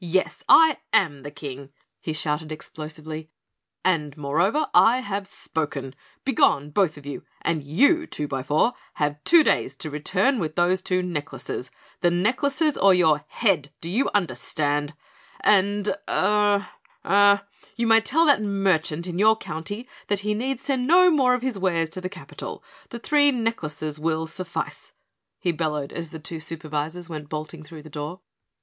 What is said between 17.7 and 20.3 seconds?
you may tell that merchant in your county that